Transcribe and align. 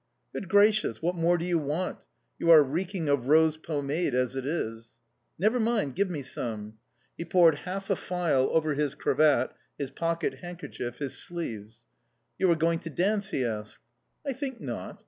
"Good 0.33 0.49
gracious, 0.49 0.99
what 0.99 1.13
more 1.13 1.37
do 1.37 1.45
you 1.45 1.59
want? 1.59 1.99
You 2.39 2.49
are 2.49 2.63
reeking 2.63 3.07
of 3.07 3.27
rose 3.27 3.55
pomade 3.57 4.15
as 4.15 4.35
it 4.35 4.47
is." 4.47 4.95
"Never 5.37 5.59
mind. 5.59 5.93
Give 5.93 6.09
me 6.09 6.23
some"... 6.23 6.79
He 7.19 7.23
poured 7.23 7.53
half 7.69 7.87
a 7.91 7.95
phial 7.95 8.49
over 8.51 8.73
his 8.73 8.95
cravat, 8.95 9.51
his 9.77 9.91
pocket 9.91 10.39
handkerchief, 10.41 10.97
his 10.97 11.19
sleeves. 11.19 11.81
"You 12.39 12.49
are 12.49 12.55
going 12.55 12.79
to 12.79 12.89
dance?" 12.89 13.29
he 13.29 13.45
asked. 13.45 13.81
"I 14.25 14.33
think 14.33 14.59
not." 14.59 14.99